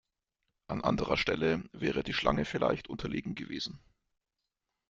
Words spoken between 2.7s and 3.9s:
unterlegen gewesen.